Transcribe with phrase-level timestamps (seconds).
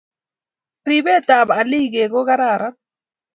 [0.87, 2.75] Ribet ab alikek ko kararan